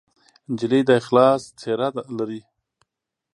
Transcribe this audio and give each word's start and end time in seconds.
نجلۍ 0.51 0.81
د 0.85 0.89
اخلاص 1.01 1.41
څېره 1.59 1.89
لري. 2.17 2.41